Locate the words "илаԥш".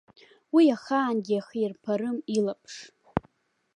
2.37-2.73